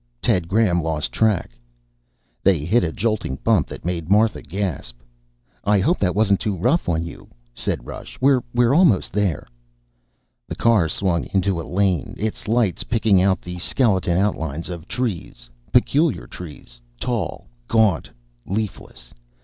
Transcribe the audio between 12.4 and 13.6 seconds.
lights picking out the